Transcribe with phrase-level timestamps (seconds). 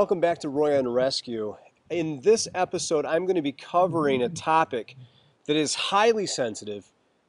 [0.00, 1.56] Welcome back to Roy on Rescue.
[1.90, 4.96] In this episode, I'm going to be covering a topic
[5.44, 6.86] that is highly sensitive,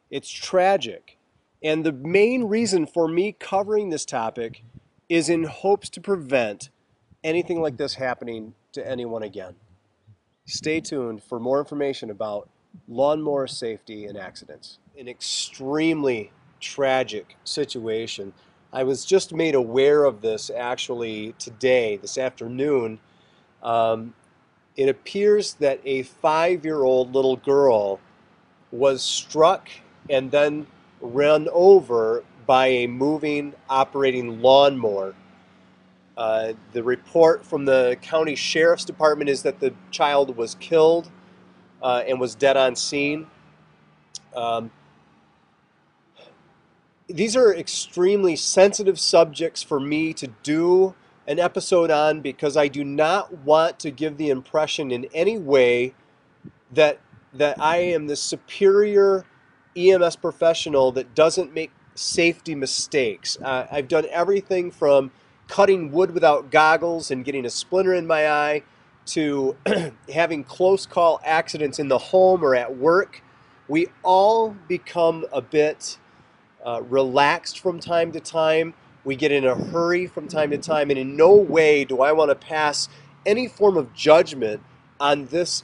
[0.09, 1.17] it's tragic,
[1.61, 4.63] and the main reason for me covering this topic
[5.09, 6.69] is in hopes to prevent
[7.25, 9.55] anything like this happening to anyone again.
[10.45, 12.49] Stay tuned for more information about
[12.87, 14.79] lawnmower safety and accidents.
[14.97, 18.31] An extremely tragic situation
[18.73, 22.99] I was just made aware of this actually today, this afternoon.
[23.61, 24.13] Um,
[24.77, 27.99] it appears that a five year old little girl
[28.71, 29.69] was struck
[30.09, 30.67] and then
[31.01, 35.15] run over by a moving operating lawnmower.
[36.15, 41.09] Uh, the report from the county sheriff's department is that the child was killed
[41.81, 43.27] uh, and was dead on scene.
[44.35, 44.71] Um,
[47.11, 50.95] these are extremely sensitive subjects for me to do
[51.27, 55.93] an episode on because I do not want to give the impression in any way
[56.71, 56.99] that
[57.33, 59.25] that I am the superior
[59.77, 63.37] EMS professional that doesn't make safety mistakes.
[63.41, 65.11] Uh, I've done everything from
[65.47, 68.63] cutting wood without goggles and getting a splinter in my eye
[69.05, 69.55] to
[70.13, 73.23] having close call accidents in the home or at work.
[73.67, 75.97] We all become a bit
[76.65, 78.73] uh, relaxed from time to time.
[79.03, 80.89] We get in a hurry from time to time.
[80.89, 82.87] And in no way do I want to pass
[83.25, 84.61] any form of judgment
[84.99, 85.63] on this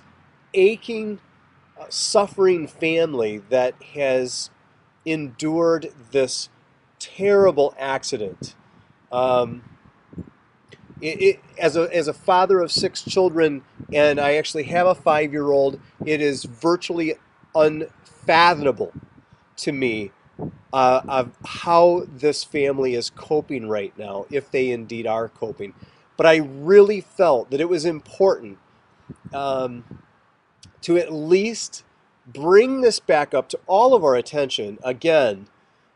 [0.53, 1.19] aching,
[1.79, 4.49] uh, suffering family that has
[5.05, 6.49] endured this
[6.99, 8.55] terrible accident.
[9.11, 9.63] Um,
[10.99, 13.61] it, it, as, a, as a father of six children,
[13.93, 17.13] and I actually have a five year old, it is virtually
[17.53, 18.91] unfathomable
[19.57, 20.11] to me
[20.73, 25.73] uh, of how this family is coping right now, if they indeed are coping.
[26.17, 28.57] But I really felt that it was important
[29.33, 30.01] um,
[30.81, 31.83] to at least
[32.25, 34.77] bring this back up to all of our attention.
[34.83, 35.47] Again,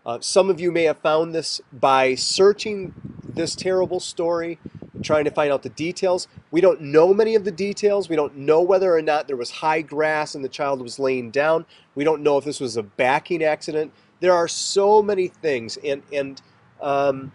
[0.05, 4.57] uh, some of you may have found this by searching this terrible story,
[5.03, 6.27] trying to find out the details.
[6.49, 8.09] We don't know many of the details.
[8.09, 11.31] We don't know whether or not there was high grass and the child was laying
[11.31, 11.65] down.
[11.95, 16.03] We don't know if this was a backing accident there are so many things, and
[16.13, 16.41] and
[16.79, 17.33] um,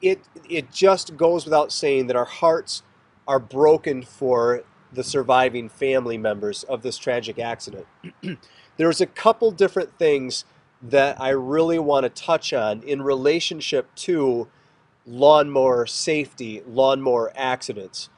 [0.00, 2.82] it it just goes without saying that our hearts
[3.26, 4.62] are broken for
[4.92, 7.86] the surviving family members of this tragic accident.
[8.76, 10.44] There's a couple different things
[10.80, 14.48] that I really want to touch on in relationship to
[15.06, 18.08] lawnmower safety, lawnmower accidents.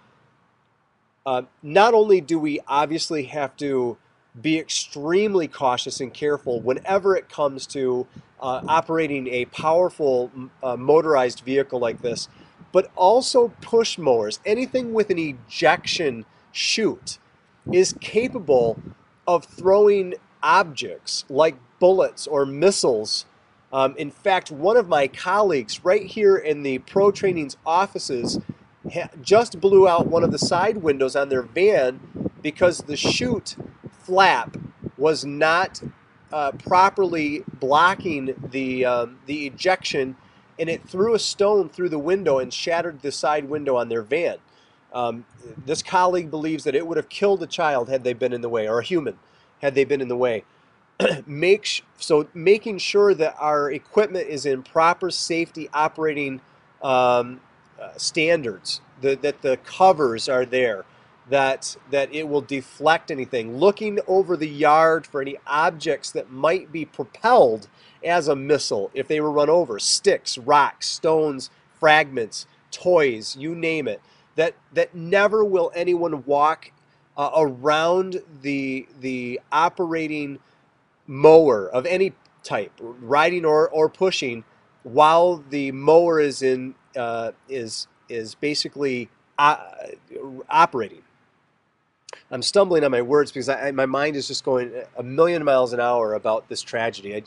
[1.25, 3.97] Uh, not only do we obviously have to
[4.41, 8.07] be extremely cautious and careful whenever it comes to
[8.41, 10.31] uh, operating a powerful
[10.63, 12.29] uh, motorized vehicle like this,
[12.73, 17.19] but also push mowers, anything with an ejection chute,
[17.73, 18.81] is capable
[19.27, 23.27] of throwing objects like bullets or missiles.
[23.73, 28.39] Um, in fact, one of my colleagues right here in the ProTrainings' offices
[29.23, 33.57] just blew out one of the side windows on their van because the chute
[34.10, 34.57] flap
[34.98, 35.80] was not
[36.33, 40.16] uh, properly blocking the um, the ejection,
[40.59, 44.03] and it threw a stone through the window and shattered the side window on their
[44.03, 44.39] van.
[44.92, 45.27] Um,
[45.65, 48.48] this colleague believes that it would have killed a child had they been in the
[48.48, 49.16] way, or a human
[49.62, 50.42] had they been in the way.
[51.27, 56.41] Make so making sure that our equipment is in proper safety operating
[56.83, 57.41] um,
[57.80, 60.84] uh, standards, the, that the covers are there,
[61.30, 63.56] that that it will deflect anything.
[63.56, 67.68] Looking over the yard for any objects that might be propelled
[68.04, 73.88] as a missile if they were run over, sticks, rocks, stones, fragments, toys, you name
[73.88, 74.00] it.
[74.36, 76.72] That that never will anyone walk
[77.16, 80.38] uh, around the the operating
[81.06, 82.12] mower of any
[82.42, 84.44] type, riding or, or pushing,
[84.82, 89.59] while the mower is in uh, is is basically uh,
[90.48, 91.03] operating.
[92.30, 95.72] I'm stumbling on my words because I, my mind is just going a million miles
[95.72, 97.16] an hour about this tragedy.
[97.16, 97.22] I,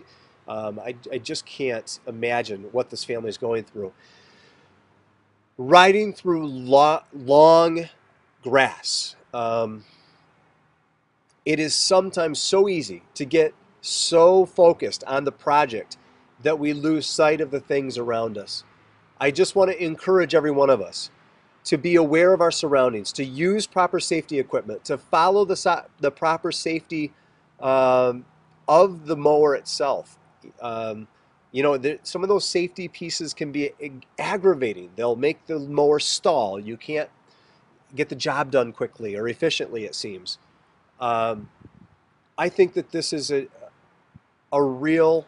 [0.51, 3.94] um, I, I, just can't imagine what this family is going through.
[5.57, 7.88] Riding through lo- long
[8.44, 9.85] grass, um,
[11.45, 15.97] it is sometimes so easy to get so focused on the project
[16.41, 18.63] that we lose sight of the things around us.
[19.19, 21.09] I just want to encourage every one of us
[21.65, 26.12] to be aware of our surroundings, to use proper safety equipment, to follow the, the
[26.12, 27.12] proper safety
[27.62, 28.25] um,
[28.68, 30.18] of the mower itself.
[30.62, 31.07] Um,
[31.54, 34.89] You know, there, some of those safety pieces can be ag- aggravating.
[34.95, 36.60] They'll make the mower stall.
[36.60, 37.10] You can't
[37.95, 40.39] get the job done quickly or efficiently, it seems.
[41.00, 41.50] Um,
[42.39, 43.48] I think that this is a,
[44.51, 45.27] a real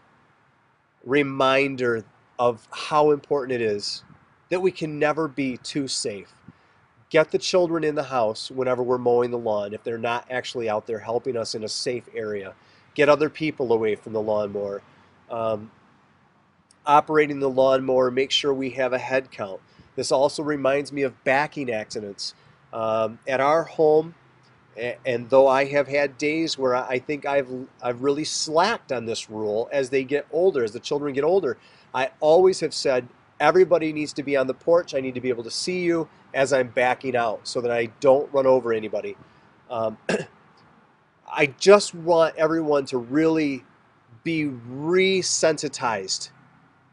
[1.06, 2.04] reminder
[2.40, 4.04] of how important it is
[4.56, 6.34] that we can never be too safe.
[7.10, 10.70] Get the children in the house whenever we're mowing the lawn if they're not actually
[10.70, 12.54] out there helping us in a safe area.
[12.94, 14.82] Get other people away from the lawnmower.
[15.30, 15.72] Um,
[16.86, 19.60] operating the lawnmower, make sure we have a head count.
[19.98, 22.34] This also reminds me of backing accidents.
[22.72, 24.16] Um, at our home,
[25.06, 27.50] and though I have had days where I think I've
[27.84, 31.58] I've really slacked on this rule as they get older, as the children get older,
[31.94, 33.10] I always have said
[33.46, 34.96] everybody needs to be on the porch.
[34.96, 37.88] I need to be able to see you as I'm backing out so that I
[38.00, 39.16] don't run over anybody.
[39.70, 39.98] Um,
[41.32, 43.64] I just want everyone to really
[44.24, 46.30] be resensitized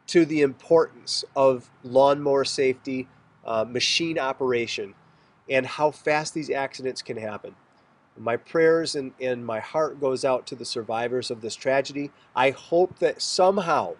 [0.09, 3.09] to the importance of lawnmower safety,
[3.47, 4.95] uh, machine operation,
[5.49, 7.55] and how fast these accidents can happen.
[8.19, 12.11] My prayers and, and my heart goes out to the survivors of this tragedy.
[12.37, 13.95] I hope that somehow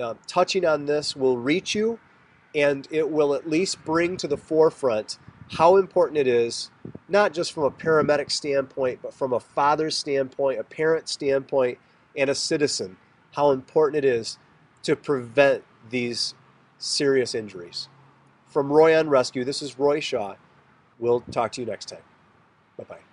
[0.00, 1.98] uh, touching on this will reach you
[2.54, 5.18] and it will at least bring to the forefront
[5.52, 6.70] how important it is,
[7.08, 11.78] not just from a paramedic standpoint, but from a father's standpoint, a parent standpoint,
[12.16, 12.96] and a citizen,
[13.32, 14.38] how important it is
[14.82, 16.34] to prevent these
[16.78, 17.88] serious injuries.
[18.46, 20.34] From Roy on Rescue, this is Roy Shaw.
[20.98, 22.02] We'll talk to you next time.
[22.76, 23.05] Bye bye.